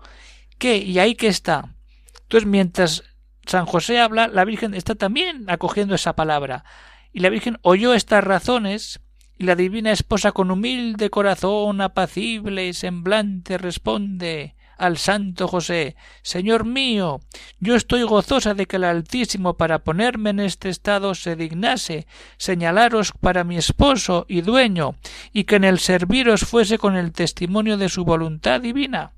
¿Qué? 0.58 0.78
¿Y 0.78 0.98
ahí 0.98 1.14
qué 1.14 1.28
está? 1.28 1.74
Entonces, 2.22 2.48
mientras 2.48 3.04
San 3.46 3.66
José 3.66 4.00
habla, 4.00 4.28
la 4.28 4.44
Virgen 4.44 4.74
está 4.74 4.94
también 4.94 5.44
acogiendo 5.48 5.94
esa 5.94 6.14
palabra. 6.14 6.64
Y 7.12 7.20
la 7.20 7.30
Virgen 7.30 7.58
oyó 7.62 7.94
estas 7.94 8.24
razones, 8.24 9.00
y 9.38 9.44
la 9.44 9.56
divina 9.56 9.92
esposa 9.92 10.32
con 10.32 10.50
humilde 10.50 11.10
corazón, 11.10 11.80
apacible 11.80 12.68
y 12.68 12.74
semblante 12.74 13.58
responde 13.58 14.54
al 14.82 14.98
santo 14.98 15.46
José 15.46 15.94
Señor 16.22 16.64
mío, 16.64 17.20
yo 17.60 17.76
estoy 17.76 18.02
gozosa 18.02 18.54
de 18.54 18.66
que 18.66 18.76
el 18.76 18.84
Altísimo 18.84 19.56
para 19.56 19.84
ponerme 19.84 20.30
en 20.30 20.40
este 20.40 20.70
estado 20.70 21.14
se 21.14 21.36
dignase 21.36 22.08
señalaros 22.36 23.12
para 23.12 23.44
mi 23.44 23.56
esposo 23.56 24.26
y 24.28 24.40
dueño, 24.40 24.96
y 25.32 25.44
que 25.44 25.56
en 25.56 25.64
el 25.64 25.78
serviros 25.78 26.40
fuese 26.40 26.78
con 26.78 26.96
el 26.96 27.12
testimonio 27.12 27.76
de 27.76 27.88
su 27.88 28.04
voluntad 28.04 28.60
divina. 28.60 29.12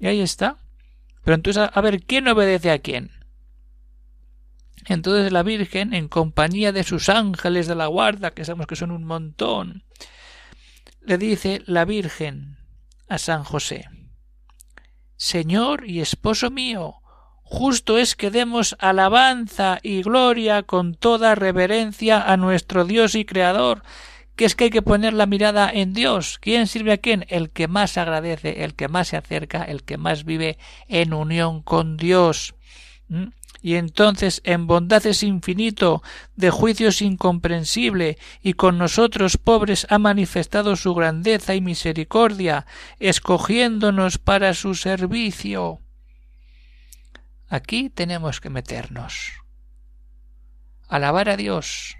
Y 0.00 0.06
ahí 0.06 0.22
está. 0.22 0.56
Pero 1.22 1.34
entonces, 1.34 1.68
a 1.70 1.80
ver, 1.82 2.02
¿quién 2.02 2.26
obedece 2.26 2.70
a 2.70 2.78
quién? 2.78 3.10
Entonces 4.86 5.32
la 5.32 5.42
Virgen, 5.42 5.92
en 5.92 6.08
compañía 6.08 6.72
de 6.72 6.82
sus 6.82 7.10
ángeles 7.10 7.66
de 7.66 7.74
la 7.74 7.88
guarda, 7.88 8.30
que 8.30 8.46
sabemos 8.46 8.68
que 8.68 8.76
son 8.76 8.90
un 8.90 9.04
montón, 9.04 9.84
le 11.02 11.18
dice 11.18 11.62
la 11.66 11.84
Virgen 11.84 12.56
a 13.06 13.18
San 13.18 13.44
José 13.44 13.86
Señor 15.16 15.88
y 15.88 16.00
esposo 16.00 16.50
mío, 16.50 16.96
justo 17.42 17.96
es 17.98 18.16
que 18.16 18.30
demos 18.30 18.76
alabanza 18.78 19.78
y 19.82 20.02
gloria 20.02 20.62
con 20.62 20.94
toda 20.94 21.34
reverencia 21.34 22.20
a 22.20 22.36
nuestro 22.36 22.84
Dios 22.84 23.14
y 23.14 23.24
Creador, 23.24 23.82
que 24.36 24.44
es 24.44 24.54
que 24.54 24.64
hay 24.64 24.70
que 24.70 24.82
poner 24.82 25.14
la 25.14 25.26
mirada 25.26 25.70
en 25.72 25.94
Dios. 25.94 26.38
¿Quién 26.40 26.66
sirve 26.66 26.92
a 26.92 26.98
quién? 26.98 27.24
El 27.28 27.50
que 27.50 27.68
más 27.68 27.96
agradece, 27.96 28.64
el 28.64 28.74
que 28.74 28.88
más 28.88 29.08
se 29.08 29.16
acerca, 29.16 29.64
el 29.64 29.82
que 29.82 29.96
más 29.96 30.24
vive 30.24 30.58
en 30.88 31.14
unión 31.14 31.62
con 31.62 31.96
Dios. 31.96 32.54
¿Mm? 33.08 33.28
Y 33.66 33.74
entonces 33.74 34.42
en 34.44 34.68
bondad 34.68 35.04
es 35.06 35.24
infinito, 35.24 36.00
de 36.36 36.50
juicios 36.50 37.02
incomprensible, 37.02 38.16
y 38.40 38.52
con 38.52 38.78
nosotros 38.78 39.38
pobres 39.38 39.88
ha 39.90 39.98
manifestado 39.98 40.76
su 40.76 40.94
grandeza 40.94 41.56
y 41.56 41.60
misericordia, 41.60 42.64
escogiéndonos 43.00 44.18
para 44.18 44.54
su 44.54 44.76
servicio. 44.76 45.80
Aquí 47.48 47.90
tenemos 47.90 48.40
que 48.40 48.50
meternos. 48.50 49.32
Alabar 50.86 51.28
a 51.28 51.36
Dios, 51.36 51.96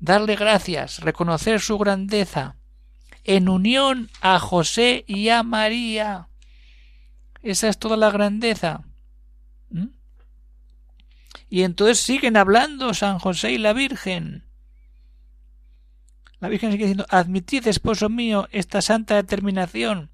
darle 0.00 0.34
gracias, 0.34 1.02
reconocer 1.02 1.60
su 1.60 1.78
grandeza, 1.78 2.56
en 3.22 3.48
unión 3.48 4.10
a 4.22 4.40
José 4.40 5.04
y 5.06 5.28
a 5.28 5.44
María. 5.44 6.30
Esa 7.42 7.68
es 7.68 7.78
toda 7.78 7.96
la 7.96 8.10
grandeza. 8.10 8.82
¿Mm? 9.70 9.90
Y 11.48 11.62
entonces 11.62 12.00
siguen 12.00 12.36
hablando 12.36 12.94
San 12.94 13.18
José 13.18 13.52
y 13.52 13.58
la 13.58 13.72
Virgen. 13.72 14.44
La 16.40 16.48
Virgen 16.48 16.72
sigue 16.72 16.84
diciendo 16.84 17.06
Admitid, 17.08 17.66
esposo 17.66 18.08
mío, 18.08 18.48
esta 18.50 18.82
santa 18.82 19.14
determinación, 19.14 20.10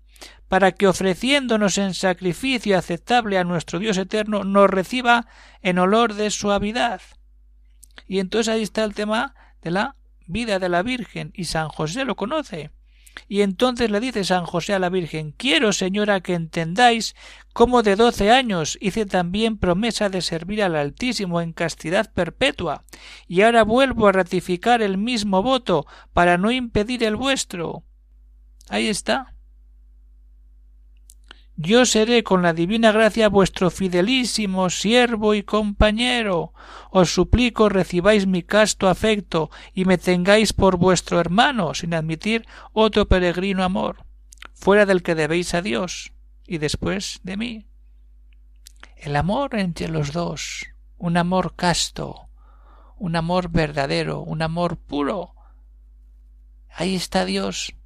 para 0.48 0.72
que 0.72 0.86
ofreciéndonos 0.86 1.78
en 1.78 1.94
sacrificio 1.94 2.78
aceptable 2.78 3.38
a 3.38 3.44
nuestro 3.44 3.78
Dios 3.78 3.96
eterno, 3.96 4.44
nos 4.44 4.70
reciba 4.70 5.26
en 5.62 5.78
olor 5.78 6.14
de 6.14 6.30
suavidad. 6.30 7.00
Y 8.06 8.18
entonces 8.18 8.52
ahí 8.52 8.62
está 8.62 8.84
el 8.84 8.94
tema 8.94 9.34
de 9.62 9.70
la 9.72 9.96
vida 10.26 10.58
de 10.58 10.68
la 10.68 10.82
Virgen, 10.82 11.32
y 11.34 11.44
San 11.44 11.68
José 11.68 12.04
lo 12.04 12.14
conoce. 12.14 12.70
Y 13.28 13.42
entonces 13.42 13.90
le 13.90 14.00
dice 14.00 14.24
San 14.24 14.44
José 14.44 14.74
a 14.74 14.78
la 14.78 14.88
Virgen 14.88 15.32
Quiero, 15.32 15.72
señora, 15.72 16.20
que 16.20 16.34
entendáis 16.34 17.14
cómo 17.52 17.82
de 17.82 17.96
doce 17.96 18.30
años 18.30 18.78
hice 18.80 19.06
también 19.06 19.58
promesa 19.58 20.08
de 20.08 20.22
servir 20.22 20.62
al 20.62 20.76
Altísimo 20.76 21.40
en 21.40 21.52
castidad 21.52 22.12
perpetua, 22.12 22.84
y 23.28 23.42
ahora 23.42 23.64
vuelvo 23.64 24.06
a 24.08 24.12
ratificar 24.12 24.82
el 24.82 24.98
mismo 24.98 25.42
voto 25.42 25.86
para 26.12 26.38
no 26.38 26.50
impedir 26.50 27.04
el 27.04 27.16
vuestro. 27.16 27.84
Ahí 28.68 28.88
está. 28.88 29.31
Yo 31.64 31.86
seré 31.86 32.24
con 32.24 32.42
la 32.42 32.54
divina 32.54 32.90
gracia 32.90 33.28
vuestro 33.28 33.70
fidelísimo 33.70 34.68
siervo 34.68 35.32
y 35.32 35.44
compañero. 35.44 36.52
Os 36.90 37.14
suplico 37.14 37.68
recibáis 37.68 38.26
mi 38.26 38.42
casto 38.42 38.88
afecto 38.88 39.48
y 39.72 39.84
me 39.84 39.96
tengáis 39.96 40.52
por 40.52 40.76
vuestro 40.76 41.20
hermano, 41.20 41.72
sin 41.74 41.94
admitir 41.94 42.48
otro 42.72 43.06
peregrino 43.06 43.62
amor, 43.62 44.04
fuera 44.54 44.86
del 44.86 45.04
que 45.04 45.14
debéis 45.14 45.54
a 45.54 45.62
Dios 45.62 46.12
y 46.48 46.58
después 46.58 47.20
de 47.22 47.36
mí. 47.36 47.66
El 48.96 49.14
amor 49.14 49.54
entre 49.54 49.86
los 49.86 50.12
dos, 50.12 50.66
un 50.98 51.16
amor 51.16 51.54
casto, 51.54 52.28
un 52.96 53.14
amor 53.14 53.50
verdadero, 53.50 54.20
un 54.20 54.42
amor 54.42 54.78
puro. 54.78 55.36
Ahí 56.68 56.96
está 56.96 57.24
Dios 57.24 57.76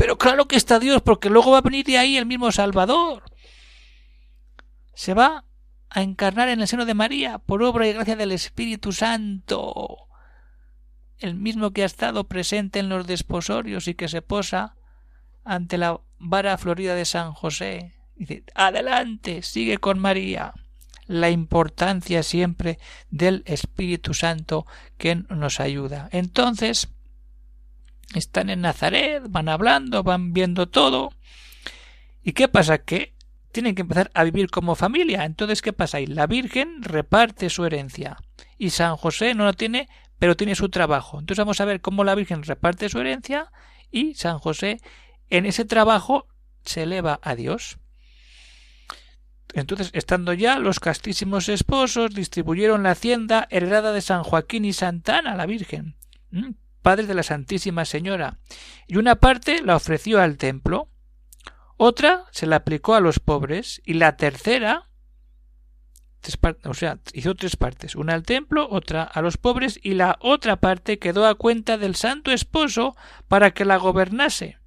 pero 0.00 0.16
claro 0.16 0.48
que 0.48 0.56
está 0.56 0.78
Dios, 0.78 1.02
porque 1.02 1.28
luego 1.28 1.50
va 1.50 1.58
a 1.58 1.60
venir 1.60 1.84
de 1.84 1.98
ahí 1.98 2.16
el 2.16 2.24
mismo 2.24 2.50
Salvador. 2.52 3.22
Se 4.94 5.12
va 5.12 5.44
a 5.90 6.00
encarnar 6.00 6.48
en 6.48 6.62
el 6.62 6.68
seno 6.68 6.86
de 6.86 6.94
María 6.94 7.36
por 7.36 7.62
obra 7.62 7.86
y 7.86 7.92
gracia 7.92 8.16
del 8.16 8.32
Espíritu 8.32 8.92
Santo. 8.92 10.08
El 11.18 11.34
mismo 11.34 11.72
que 11.72 11.82
ha 11.82 11.84
estado 11.84 12.28
presente 12.28 12.78
en 12.78 12.88
los 12.88 13.06
desposorios 13.06 13.88
y 13.88 13.94
que 13.94 14.08
se 14.08 14.22
posa 14.22 14.74
ante 15.44 15.76
la 15.76 16.00
vara 16.18 16.56
florida 16.56 16.94
de 16.94 17.04
San 17.04 17.34
José. 17.34 17.92
Dice, 18.16 18.44
adelante, 18.54 19.42
sigue 19.42 19.76
con 19.76 19.98
María. 19.98 20.54
La 21.08 21.28
importancia 21.28 22.22
siempre 22.22 22.78
del 23.10 23.42
Espíritu 23.44 24.14
Santo 24.14 24.64
que 24.96 25.16
nos 25.16 25.60
ayuda. 25.60 26.08
Entonces, 26.10 26.88
están 28.14 28.50
en 28.50 28.62
Nazaret, 28.62 29.22
van 29.28 29.48
hablando, 29.48 30.02
van 30.02 30.32
viendo 30.32 30.68
todo. 30.68 31.10
¿Y 32.22 32.32
qué 32.32 32.48
pasa? 32.48 32.78
Que 32.78 33.14
tienen 33.52 33.74
que 33.74 33.82
empezar 33.82 34.10
a 34.14 34.24
vivir 34.24 34.50
como 34.50 34.74
familia. 34.74 35.24
Entonces, 35.24 35.62
¿qué 35.62 35.72
pasa? 35.72 36.00
Y 36.00 36.06
la 36.06 36.26
Virgen 36.26 36.82
reparte 36.82 37.50
su 37.50 37.64
herencia 37.64 38.16
y 38.58 38.70
San 38.70 38.96
José 38.96 39.34
no 39.34 39.44
la 39.44 39.52
tiene 39.52 39.88
pero 40.20 40.36
tiene 40.36 40.54
su 40.54 40.68
trabajo. 40.68 41.18
Entonces 41.18 41.38
vamos 41.38 41.60
a 41.60 41.64
ver 41.64 41.80
cómo 41.80 42.04
la 42.04 42.14
Virgen 42.14 42.44
reparte 42.44 42.88
su 42.88 43.00
herencia 43.00 43.50
y 43.90 44.14
San 44.14 44.38
José 44.38 44.80
en 45.30 45.46
ese 45.46 45.64
trabajo 45.64 46.28
se 46.64 46.82
eleva 46.82 47.18
a 47.22 47.34
Dios. 47.34 47.78
Entonces, 49.54 49.90
estando 49.94 50.32
ya 50.34 50.58
los 50.58 50.78
castísimos 50.78 51.48
esposos, 51.48 52.14
distribuyeron 52.14 52.84
la 52.84 52.92
hacienda 52.92 53.48
heredada 53.50 53.92
de 53.92 54.02
San 54.02 54.22
Joaquín 54.22 54.64
y 54.64 54.74
Santana, 54.74 55.34
la 55.34 55.46
Virgen, 55.46 55.96
padre 56.82 57.06
de 57.06 57.14
la 57.14 57.22
Santísima 57.22 57.84
Señora, 57.84 58.38
y 58.86 58.96
una 58.96 59.16
parte 59.16 59.62
la 59.62 59.76
ofreció 59.76 60.20
al 60.20 60.36
templo, 60.36 60.88
otra 61.76 62.26
se 62.32 62.46
la 62.46 62.56
aplicó 62.56 62.94
a 62.94 63.00
los 63.00 63.18
pobres, 63.20 63.80
y 63.84 63.94
la 63.94 64.16
tercera 64.16 64.90
o 66.64 66.74
sea, 66.74 66.98
hizo 67.14 67.34
tres 67.34 67.56
partes, 67.56 67.94
una 67.96 68.14
al 68.14 68.24
templo, 68.24 68.68
otra 68.70 69.02
a 69.02 69.22
los 69.22 69.36
pobres 69.36 69.80
y 69.82 69.94
la 69.94 70.18
otra 70.20 70.56
parte 70.56 70.98
quedó 70.98 71.26
a 71.26 71.34
cuenta 71.34 71.78
del 71.78 71.96
santo 71.96 72.30
esposo 72.30 72.94
para 73.28 73.52
que 73.52 73.64
la 73.64 73.78
gobernase. 73.78 74.58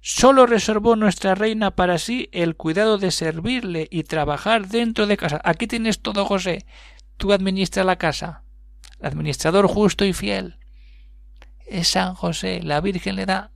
Sólo 0.00 0.46
reservó 0.46 0.96
nuestra 0.96 1.34
reina 1.34 1.72
para 1.72 1.98
sí 1.98 2.28
el 2.32 2.56
cuidado 2.56 2.98
de 2.98 3.10
servirle 3.10 3.88
y 3.90 4.04
trabajar 4.04 4.68
dentro 4.68 5.06
de 5.06 5.16
casa. 5.16 5.40
Aquí 5.44 5.66
tienes 5.66 6.00
todo, 6.00 6.24
José. 6.26 6.66
Tú 7.16 7.32
administras 7.32 7.86
la 7.86 7.96
casa. 7.96 8.42
Administrador 9.00 9.66
justo 9.66 10.04
y 10.04 10.12
fiel. 10.12 10.58
Es 11.66 11.88
San 11.88 12.14
José. 12.14 12.62
La 12.62 12.80
Virgen 12.80 13.16
le 13.16 13.26
da 13.26 13.50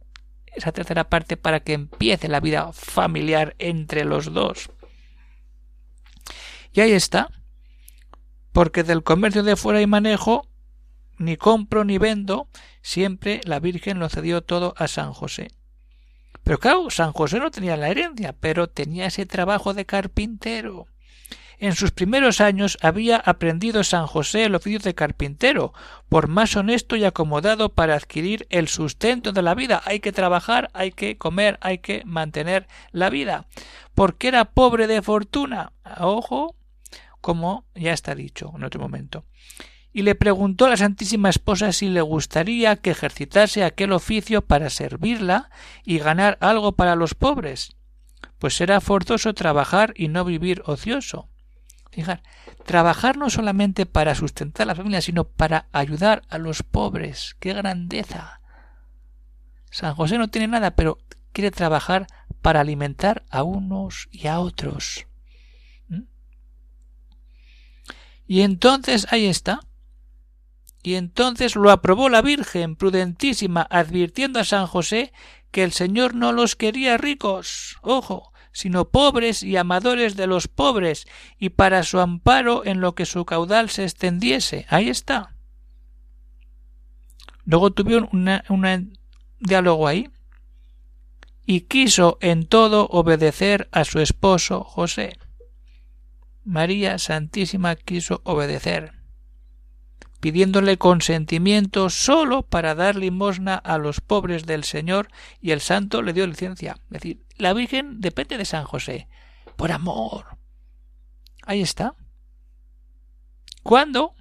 esa 0.46 0.72
tercera 0.72 1.08
parte 1.08 1.36
para 1.36 1.60
que 1.60 1.72
empiece 1.72 2.28
la 2.28 2.40
vida 2.40 2.72
familiar 2.72 3.54
entre 3.58 4.04
los 4.04 4.32
dos. 4.32 4.70
Y 6.72 6.80
ahí 6.80 6.92
está. 6.92 7.30
Porque 8.52 8.82
del 8.82 9.02
comercio 9.02 9.42
de 9.42 9.56
fuera 9.56 9.80
y 9.80 9.86
manejo, 9.86 10.48
ni 11.18 11.36
compro 11.36 11.84
ni 11.84 11.98
vendo, 11.98 12.48
siempre 12.82 13.40
la 13.44 13.60
Virgen 13.60 13.98
lo 13.98 14.08
cedió 14.08 14.42
todo 14.42 14.74
a 14.76 14.88
San 14.88 15.12
José. 15.12 15.48
Pero 16.42 16.58
claro, 16.58 16.90
San 16.90 17.12
José 17.12 17.38
no 17.38 17.50
tenía 17.50 17.76
la 17.76 17.88
herencia, 17.88 18.32
pero 18.32 18.68
tenía 18.68 19.06
ese 19.06 19.26
trabajo 19.26 19.74
de 19.74 19.84
carpintero. 19.84 20.86
En 21.60 21.74
sus 21.74 21.90
primeros 21.90 22.40
años 22.40 22.78
había 22.82 23.16
aprendido 23.16 23.82
San 23.82 24.06
José 24.06 24.44
el 24.44 24.54
oficio 24.54 24.78
de 24.78 24.94
carpintero, 24.94 25.72
por 26.08 26.28
más 26.28 26.54
honesto 26.54 26.94
y 26.94 27.04
acomodado 27.04 27.70
para 27.70 27.96
adquirir 27.96 28.46
el 28.50 28.68
sustento 28.68 29.32
de 29.32 29.42
la 29.42 29.56
vida. 29.56 29.82
Hay 29.84 29.98
que 29.98 30.12
trabajar, 30.12 30.70
hay 30.72 30.92
que 30.92 31.18
comer, 31.18 31.58
hay 31.60 31.78
que 31.78 32.02
mantener 32.04 32.68
la 32.92 33.10
vida. 33.10 33.46
Porque 33.96 34.28
era 34.28 34.44
pobre 34.44 34.86
de 34.86 35.02
fortuna. 35.02 35.72
Ojo, 35.98 36.54
como 37.20 37.64
ya 37.74 37.92
está 37.92 38.14
dicho 38.14 38.52
en 38.54 38.62
otro 38.62 38.80
momento. 38.80 39.24
Y 39.92 40.02
le 40.02 40.14
preguntó 40.14 40.66
a 40.66 40.70
la 40.70 40.76
Santísima 40.76 41.28
Esposa 41.28 41.72
si 41.72 41.88
le 41.88 42.02
gustaría 42.02 42.76
que 42.76 42.90
ejercitase 42.90 43.64
aquel 43.64 43.92
oficio 43.92 44.42
para 44.42 44.70
servirla 44.70 45.50
y 45.84 45.98
ganar 45.98 46.38
algo 46.40 46.76
para 46.76 46.94
los 46.94 47.14
pobres, 47.14 47.74
pues 48.38 48.60
era 48.60 48.80
forzoso 48.80 49.34
trabajar 49.34 49.92
y 49.96 50.06
no 50.06 50.24
vivir 50.24 50.62
ocioso. 50.66 51.28
Fijar, 51.98 52.22
trabajar 52.64 53.16
no 53.16 53.28
solamente 53.28 53.84
para 53.84 54.14
sustentar 54.14 54.62
a 54.62 54.66
la 54.66 54.74
familia, 54.76 55.00
sino 55.00 55.24
para 55.24 55.66
ayudar 55.72 56.22
a 56.28 56.38
los 56.38 56.62
pobres. 56.62 57.34
¡Qué 57.40 57.52
grandeza! 57.52 58.40
San 59.72 59.96
José 59.96 60.16
no 60.16 60.28
tiene 60.28 60.46
nada, 60.46 60.76
pero 60.76 60.98
quiere 61.32 61.50
trabajar 61.50 62.06
para 62.40 62.60
alimentar 62.60 63.24
a 63.30 63.42
unos 63.42 64.08
y 64.12 64.28
a 64.28 64.38
otros. 64.38 65.08
Y 68.28 68.42
entonces 68.42 69.08
ahí 69.10 69.26
está. 69.26 69.58
Y 70.84 70.94
entonces 70.94 71.56
lo 71.56 71.72
aprobó 71.72 72.08
la 72.08 72.22
Virgen 72.22 72.76
prudentísima, 72.76 73.66
advirtiendo 73.68 74.38
a 74.38 74.44
San 74.44 74.68
José 74.68 75.12
que 75.50 75.64
el 75.64 75.72
Señor 75.72 76.14
no 76.14 76.30
los 76.30 76.54
quería 76.54 76.96
ricos, 76.96 77.76
ojo, 77.82 78.32
sino 78.58 78.88
pobres 78.88 79.44
y 79.44 79.56
amadores 79.56 80.16
de 80.16 80.26
los 80.26 80.48
pobres, 80.48 81.06
y 81.38 81.50
para 81.50 81.84
su 81.84 82.00
amparo 82.00 82.66
en 82.66 82.80
lo 82.80 82.96
que 82.96 83.06
su 83.06 83.24
caudal 83.24 83.70
se 83.70 83.84
extendiese. 83.84 84.66
Ahí 84.68 84.88
está. 84.88 85.36
Luego 87.44 87.70
tuvieron 87.70 88.08
un 88.10 88.98
diálogo 89.38 89.86
ahí. 89.86 90.10
Y 91.46 91.60
quiso 91.62 92.18
en 92.20 92.46
todo 92.46 92.88
obedecer 92.88 93.68
a 93.70 93.84
su 93.84 94.00
esposo 94.00 94.64
José. 94.64 95.16
María 96.42 96.98
Santísima 96.98 97.76
quiso 97.76 98.22
obedecer, 98.24 98.94
pidiéndole 100.18 100.78
consentimiento 100.78 101.90
sólo 101.90 102.42
para 102.42 102.74
dar 102.74 102.96
limosna 102.96 103.54
a 103.54 103.78
los 103.78 104.00
pobres 104.00 104.46
del 104.46 104.64
Señor, 104.64 105.10
y 105.40 105.52
el 105.52 105.60
santo 105.60 106.02
le 106.02 106.12
dio 106.12 106.26
licencia. 106.26 106.74
Es 106.86 106.90
decir, 106.90 107.27
la 107.38 107.52
Virgen 107.52 108.00
depende 108.00 108.36
de 108.36 108.44
San 108.44 108.64
José, 108.64 109.08
por 109.56 109.72
amor. 109.72 110.38
Ahí 111.42 111.62
está. 111.62 111.94
Cuando 113.62 114.14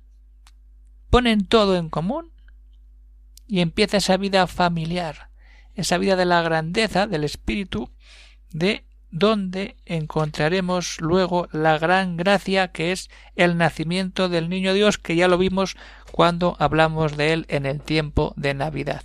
ponen 1.09 1.45
todo 1.45 1.75
en 1.75 1.89
común 1.89 2.31
y 3.47 3.61
empieza 3.61 3.97
esa 3.97 4.17
vida 4.17 4.47
familiar, 4.47 5.29
esa 5.73 5.97
vida 5.97 6.15
de 6.15 6.25
la 6.25 6.41
grandeza 6.41 7.07
del 7.07 7.23
espíritu 7.23 7.91
de 8.51 8.85
donde 9.09 9.77
encontraremos 9.85 10.99
luego 10.99 11.47
la 11.51 11.77
gran 11.77 12.17
gracia 12.17 12.69
que 12.69 12.91
es 12.91 13.09
el 13.35 13.57
nacimiento 13.57 14.27
del 14.29 14.49
niño 14.49 14.73
Dios, 14.73 14.97
que 14.97 15.15
ya 15.15 15.27
lo 15.27 15.37
vimos 15.37 15.77
cuando 16.11 16.55
hablamos 16.59 17.15
de 17.15 17.33
él 17.33 17.45
en 17.49 17.65
el 17.65 17.81
tiempo 17.81 18.33
de 18.35 18.53
Navidad. 18.53 19.03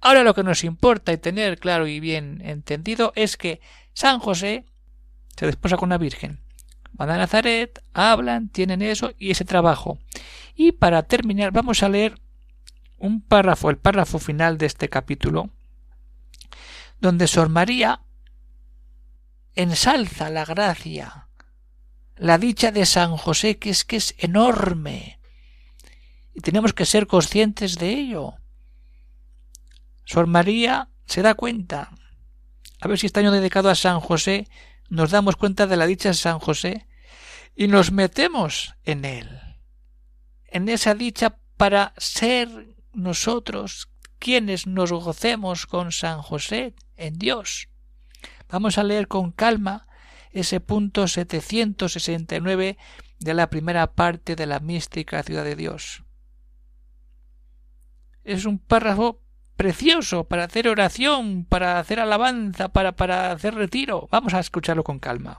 Ahora 0.00 0.22
lo 0.22 0.34
que 0.34 0.42
nos 0.42 0.64
importa 0.64 1.12
y 1.12 1.18
tener 1.18 1.58
claro 1.58 1.86
y 1.86 2.00
bien 2.00 2.40
entendido 2.44 3.12
es 3.16 3.36
que 3.36 3.60
San 3.92 4.18
José 4.18 4.64
se 5.36 5.46
desposa 5.46 5.76
con 5.76 5.88
la 5.88 5.98
Virgen. 5.98 6.40
Van 6.92 7.10
a 7.10 7.18
Nazaret, 7.18 7.82
hablan, 7.92 8.48
tienen 8.48 8.82
eso 8.82 9.12
y 9.18 9.30
ese 9.30 9.44
trabajo. 9.44 9.98
Y 10.54 10.72
para 10.72 11.02
terminar 11.02 11.52
vamos 11.52 11.82
a 11.82 11.88
leer 11.88 12.20
un 12.98 13.20
párrafo, 13.20 13.68
el 13.68 13.76
párrafo 13.76 14.18
final 14.18 14.56
de 14.58 14.66
este 14.66 14.88
capítulo, 14.88 15.50
donde 17.00 17.26
Sor 17.26 17.48
María 17.48 18.00
ensalza 19.54 20.30
la 20.30 20.44
gracia, 20.44 21.28
la 22.16 22.38
dicha 22.38 22.72
de 22.72 22.86
San 22.86 23.16
José, 23.16 23.58
que 23.58 23.70
es 23.70 23.84
que 23.84 23.96
es 23.96 24.14
enorme. 24.18 25.20
Y 26.34 26.40
tenemos 26.40 26.72
que 26.72 26.86
ser 26.86 27.06
conscientes 27.06 27.78
de 27.78 27.90
ello. 27.90 28.34
Sor 30.06 30.28
María 30.28 30.88
se 31.04 31.20
da 31.20 31.34
cuenta. 31.34 31.90
A 32.80 32.88
ver 32.88 32.98
si 32.98 33.06
este 33.06 33.20
año 33.20 33.32
dedicado 33.32 33.68
a 33.68 33.74
San 33.74 34.00
José 34.00 34.48
nos 34.88 35.10
damos 35.10 35.36
cuenta 35.36 35.66
de 35.66 35.76
la 35.76 35.86
dicha 35.86 36.10
de 36.10 36.14
San 36.14 36.38
José 36.38 36.86
y 37.54 37.66
nos 37.66 37.90
metemos 37.90 38.74
en 38.84 39.04
él, 39.04 39.28
en 40.44 40.68
esa 40.68 40.94
dicha 40.94 41.38
para 41.56 41.92
ser 41.96 42.76
nosotros 42.92 43.90
quienes 44.18 44.66
nos 44.66 44.92
gocemos 44.92 45.66
con 45.66 45.90
San 45.90 46.22
José 46.22 46.74
en 46.96 47.18
Dios. 47.18 47.68
Vamos 48.48 48.78
a 48.78 48.84
leer 48.84 49.08
con 49.08 49.32
calma 49.32 49.88
ese 50.30 50.60
punto 50.60 51.08
769 51.08 52.78
de 53.18 53.34
la 53.34 53.50
primera 53.50 53.94
parte 53.94 54.36
de 54.36 54.46
la 54.46 54.60
mística 54.60 55.22
ciudad 55.24 55.44
de 55.44 55.56
Dios. 55.56 56.04
Es 58.22 58.44
un 58.44 58.58
párrafo 58.58 59.25
precioso 59.56 60.24
para 60.24 60.44
hacer 60.44 60.68
oración, 60.68 61.44
para 61.44 61.78
hacer 61.78 62.00
alabanza, 62.00 62.68
para, 62.68 62.92
para 62.92 63.32
hacer 63.32 63.54
retiro. 63.54 64.08
Vamos 64.10 64.34
a 64.34 64.40
escucharlo 64.40 64.84
con 64.84 64.98
calma. 64.98 65.38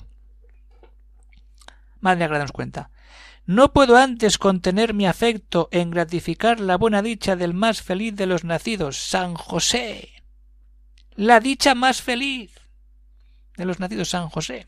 Madre, 2.00 2.28
danos 2.28 2.52
cuenta. 2.52 2.92
No 3.46 3.72
puedo 3.72 3.96
antes 3.96 4.38
contener 4.38 4.94
mi 4.94 5.08
afecto 5.08 5.70
en 5.72 5.90
gratificar 5.90 6.60
la 6.60 6.78
buena 6.78 7.02
dicha 7.02 7.36
del 7.36 7.54
más 7.54 7.82
feliz 7.82 8.16
de 8.16 8.26
los 8.26 8.44
nacidos, 8.44 8.98
San 8.98 9.36
José. 9.36 10.10
La 11.16 11.40
dicha 11.40 11.74
más 11.74 12.02
feliz 12.02 12.52
de 13.56 13.66
los 13.66 13.80
nacidos 13.80 14.10
San 14.10 14.30
José. 14.30 14.68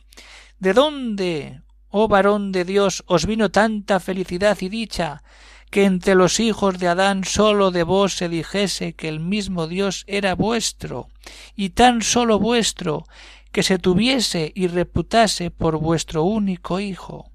¿De 0.59 0.73
dónde, 0.73 1.61
oh 1.89 2.07
varón 2.07 2.51
de 2.51 2.65
Dios, 2.65 3.03
os 3.07 3.25
vino 3.25 3.51
tanta 3.51 3.99
felicidad 3.99 4.57
y 4.61 4.69
dicha, 4.69 5.23
que 5.69 5.85
entre 5.85 6.15
los 6.15 6.39
hijos 6.39 6.79
de 6.79 6.87
Adán 6.87 7.23
sólo 7.23 7.71
de 7.71 7.83
vos 7.83 8.13
se 8.13 8.29
dijese 8.29 8.93
que 8.93 9.07
el 9.07 9.19
mismo 9.19 9.67
Dios 9.67 10.03
era 10.07 10.35
vuestro, 10.35 11.09
y 11.55 11.69
tan 11.69 12.01
sólo 12.01 12.39
vuestro, 12.39 13.05
que 13.51 13.63
se 13.63 13.79
tuviese 13.79 14.51
y 14.55 14.67
reputase 14.67 15.51
por 15.51 15.77
vuestro 15.77 16.23
único 16.23 16.79
hijo? 16.79 17.31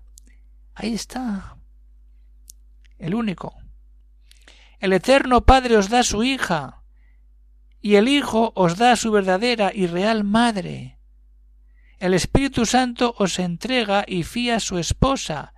Ahí 0.75 0.95
está. 0.95 1.57
El 2.99 3.15
único. 3.15 3.55
El 4.79 4.93
eterno 4.93 5.45
Padre 5.45 5.77
os 5.77 5.89
da 5.89 6.03
su 6.03 6.25
hija, 6.25 6.83
y 7.81 7.97
el 7.97 8.09
Hijo 8.09 8.53
os 8.57 8.77
da 8.77 8.97
su 8.97 9.11
verdadera 9.11 9.71
y 9.75 9.87
real 9.87 10.25
madre, 10.25 10.95
el 11.99 12.15
Espíritu 12.15 12.67
Santo 12.67 13.15
os 13.19 13.39
entrega 13.39 14.05
y 14.07 14.25
fía 14.25 14.61
su 14.61 14.79
esposa, 14.79 15.55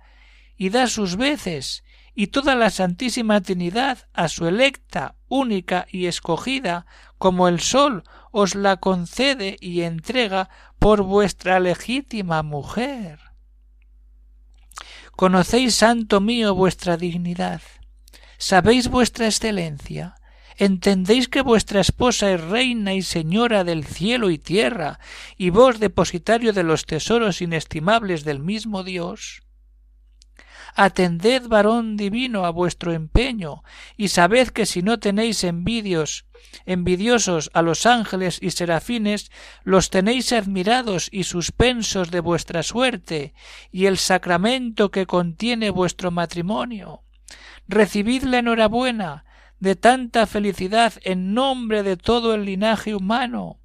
y 0.55 0.69
da 0.69 0.87
sus 0.87 1.17
veces, 1.17 1.83
y 2.19 2.27
toda 2.27 2.55
la 2.55 2.71
Santísima 2.71 3.41
Trinidad 3.41 4.09
a 4.11 4.27
su 4.27 4.47
electa, 4.47 5.13
única 5.27 5.85
y 5.87 6.07
escogida, 6.07 6.87
como 7.19 7.47
el 7.47 7.59
sol, 7.59 8.05
os 8.31 8.55
la 8.55 8.77
concede 8.77 9.55
y 9.61 9.81
entrega 9.81 10.49
por 10.79 11.03
vuestra 11.03 11.59
legítima 11.59 12.41
mujer. 12.41 13.19
Conocéis, 15.15 15.75
santo 15.75 16.19
mío, 16.19 16.55
vuestra 16.55 16.97
dignidad. 16.97 17.61
Sabéis 18.39 18.87
vuestra 18.87 19.27
excelencia. 19.27 20.15
¿Entendéis 20.55 21.27
que 21.27 21.43
vuestra 21.43 21.81
esposa 21.81 22.31
es 22.31 22.41
reina 22.41 22.95
y 22.95 23.03
señora 23.03 23.63
del 23.63 23.85
cielo 23.85 24.31
y 24.31 24.39
tierra, 24.39 24.99
y 25.37 25.51
vos 25.51 25.79
depositario 25.79 26.51
de 26.51 26.63
los 26.63 26.87
tesoros 26.87 27.43
inestimables 27.43 28.23
del 28.23 28.39
mismo 28.39 28.83
Dios? 28.83 29.43
Atended, 30.79 31.47
varón 31.47 31.97
divino, 31.97 32.45
a 32.45 32.51
vuestro 32.51 32.93
empeño, 32.93 33.63
y 33.97 34.09
sabed 34.09 34.49
que 34.49 34.67
si 34.67 34.83
no 34.83 34.99
tenéis 34.99 35.43
envidios, 35.43 36.27
envidiosos 36.67 37.49
a 37.55 37.63
los 37.63 37.87
ángeles 37.87 38.37
y 38.39 38.51
serafines, 38.51 39.31
los 39.63 39.89
tenéis 39.89 40.31
admirados 40.33 41.09
y 41.11 41.23
suspensos 41.23 42.11
de 42.11 42.19
vuestra 42.19 42.61
suerte, 42.61 43.33
y 43.71 43.87
el 43.87 43.97
sacramento 43.97 44.91
que 44.91 45.07
contiene 45.07 45.71
vuestro 45.71 46.11
matrimonio. 46.11 47.01
Recibid 47.67 48.21
la 48.25 48.37
enhorabuena 48.37 49.25
de 49.59 49.75
tanta 49.75 50.27
felicidad 50.27 50.93
en 51.01 51.33
nombre 51.33 51.81
de 51.81 51.97
todo 51.97 52.35
el 52.35 52.45
linaje 52.45 52.93
humano. 52.93 53.59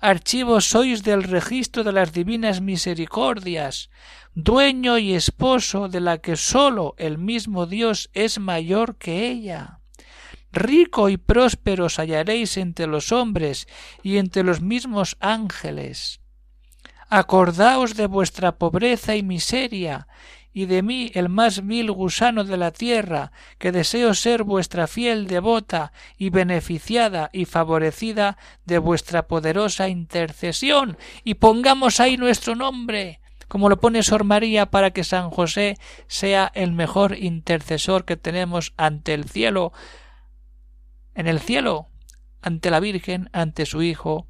Archivo 0.00 0.60
sois 0.60 1.02
del 1.02 1.22
registro 1.22 1.82
de 1.82 1.92
las 1.92 2.12
divinas 2.12 2.60
misericordias, 2.60 3.90
dueño 4.34 4.98
y 4.98 5.14
esposo 5.14 5.88
de 5.88 6.00
la 6.00 6.18
que 6.18 6.36
sólo 6.36 6.94
el 6.98 7.18
mismo 7.18 7.66
Dios 7.66 8.10
es 8.12 8.38
mayor 8.38 8.96
que 8.96 9.28
ella. 9.28 9.80
Rico 10.52 11.08
y 11.08 11.16
próspero 11.16 11.86
os 11.86 11.98
hallaréis 11.98 12.56
entre 12.56 12.86
los 12.86 13.12
hombres 13.12 13.66
y 14.02 14.18
entre 14.18 14.42
los 14.42 14.60
mismos 14.60 15.16
ángeles. 15.20 16.20
Acordaos 17.08 17.94
de 17.94 18.06
vuestra 18.06 18.58
pobreza 18.58 19.16
y 19.16 19.22
miseria, 19.22 20.08
y 20.56 20.64
de 20.64 20.82
mí 20.82 21.10
el 21.12 21.28
más 21.28 21.66
vil 21.66 21.92
gusano 21.92 22.42
de 22.42 22.56
la 22.56 22.70
tierra, 22.70 23.30
que 23.58 23.72
deseo 23.72 24.14
ser 24.14 24.42
vuestra 24.42 24.86
fiel 24.86 25.26
devota 25.26 25.92
y 26.16 26.30
beneficiada 26.30 27.28
y 27.30 27.44
favorecida 27.44 28.38
de 28.64 28.78
vuestra 28.78 29.26
poderosa 29.26 29.90
intercesión, 29.90 30.96
y 31.24 31.34
pongamos 31.34 32.00
ahí 32.00 32.16
nuestro 32.16 32.54
nombre, 32.54 33.20
como 33.48 33.68
lo 33.68 33.78
pone 33.78 34.02
Sor 34.02 34.24
María, 34.24 34.64
para 34.64 34.92
que 34.92 35.04
San 35.04 35.28
José 35.28 35.76
sea 36.06 36.50
el 36.54 36.72
mejor 36.72 37.18
intercesor 37.18 38.06
que 38.06 38.16
tenemos 38.16 38.72
ante 38.78 39.12
el 39.12 39.28
cielo, 39.28 39.74
en 41.14 41.26
el 41.26 41.38
cielo, 41.38 41.90
ante 42.40 42.70
la 42.70 42.80
Virgen, 42.80 43.28
ante 43.34 43.66
su 43.66 43.82
Hijo 43.82 44.26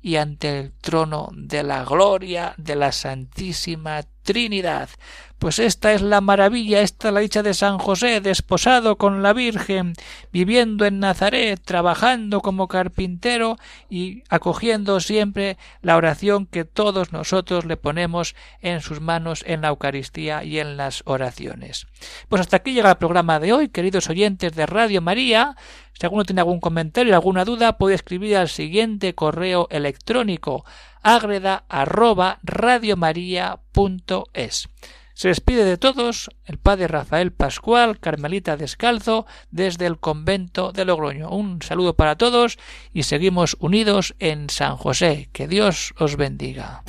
y 0.00 0.16
ante 0.16 0.58
el 0.58 0.72
trono 0.72 1.28
de 1.36 1.62
la 1.62 1.84
gloria 1.84 2.54
de 2.56 2.74
la 2.74 2.90
Santísima 2.90 4.02
Trinidad. 4.28 4.90
Pues 5.38 5.58
esta 5.58 5.94
es 5.94 6.02
la 6.02 6.20
maravilla, 6.20 6.82
esta 6.82 7.10
la 7.12 7.20
dicha 7.20 7.42
de 7.42 7.54
San 7.54 7.78
José, 7.78 8.20
desposado 8.20 8.98
con 8.98 9.22
la 9.22 9.32
Virgen, 9.32 9.94
viviendo 10.32 10.84
en 10.84 10.98
Nazaret, 10.98 11.58
trabajando 11.64 12.42
como 12.42 12.68
carpintero 12.68 13.56
y 13.88 14.24
acogiendo 14.28 15.00
siempre 15.00 15.56
la 15.80 15.96
oración 15.96 16.44
que 16.44 16.66
todos 16.66 17.10
nosotros 17.12 17.64
le 17.64 17.78
ponemos 17.78 18.34
en 18.60 18.82
sus 18.82 19.00
manos 19.00 19.44
en 19.46 19.62
la 19.62 19.68
Eucaristía 19.68 20.44
y 20.44 20.58
en 20.58 20.76
las 20.76 21.02
oraciones. 21.06 21.86
Pues 22.28 22.40
hasta 22.40 22.58
aquí 22.58 22.74
llega 22.74 22.90
el 22.90 22.96
programa 22.96 23.40
de 23.40 23.54
hoy, 23.54 23.68
queridos 23.68 24.10
oyentes 24.10 24.54
de 24.54 24.66
Radio 24.66 25.00
María. 25.00 25.56
Si 25.94 26.04
alguno 26.04 26.24
tiene 26.24 26.42
algún 26.42 26.60
comentario, 26.60 27.14
alguna 27.14 27.46
duda, 27.46 27.78
puede 27.78 27.94
escribir 27.94 28.36
al 28.36 28.48
siguiente 28.48 29.14
correo 29.14 29.68
electrónico 29.70 30.66
agreda 31.14 31.64
arroba 31.68 32.38
radiomaria.es. 32.42 34.68
Se 35.14 35.28
despide 35.28 35.64
de 35.64 35.78
todos 35.78 36.30
el 36.44 36.58
padre 36.58 36.86
Rafael 36.86 37.32
Pascual, 37.32 37.98
Carmelita 37.98 38.56
Descalzo, 38.56 39.26
desde 39.50 39.86
el 39.86 39.98
convento 39.98 40.70
de 40.70 40.84
Logroño. 40.84 41.30
Un 41.30 41.60
saludo 41.60 41.94
para 41.94 42.14
todos 42.16 42.56
y 42.92 43.02
seguimos 43.02 43.56
unidos 43.58 44.14
en 44.20 44.48
San 44.48 44.76
José. 44.76 45.28
Que 45.32 45.48
Dios 45.48 45.92
os 45.98 46.16
bendiga. 46.16 46.84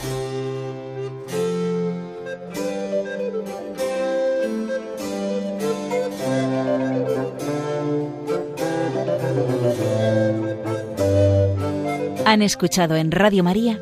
Han 12.26 12.44
escuchado 12.44 12.96
en 12.96 13.10
Radio 13.10 13.44
María 13.44 13.82